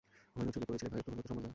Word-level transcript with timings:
কোহিনূর 0.33 0.53
চুরি 0.55 0.65
করেছি 0.67 0.83
রে 0.85 0.89
ভাই, 0.91 0.99
একটু 1.01 1.09
হলেও 1.11 1.23
তো 1.23 1.27
সম্মান 1.29 1.43
দেহ! 1.45 1.49